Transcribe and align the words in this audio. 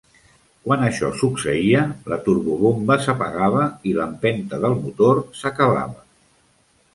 Quan 0.67 0.85
això 0.85 1.09
succeïa, 1.17 1.83
la 2.13 2.17
turbobomba 2.27 2.97
s'apagava 3.03 3.67
i 3.91 3.95
l'empenta 3.99 4.61
del 4.65 4.75
motor 4.87 5.21
s'acabava. 5.43 6.03